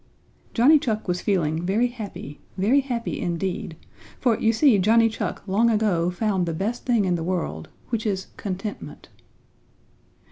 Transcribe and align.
Johnny 0.55 0.79
Chuck 0.79 1.07
was 1.07 1.21
feeling 1.21 1.63
very 1.63 1.85
happy 1.85 2.39
very 2.57 2.79
happy 2.79 3.19
indeed, 3.19 3.77
for 4.19 4.35
you 4.39 4.51
see 4.51 4.79
Johnny 4.79 5.09
Chuck 5.09 5.43
long 5.47 5.69
ago 5.69 6.09
found 6.09 6.47
the 6.47 6.55
best 6.55 6.87
thing 6.87 7.05
in 7.05 7.13
the 7.13 7.23
world, 7.23 7.69
which 7.91 8.07
is 8.07 8.25
contentment. 8.35 9.09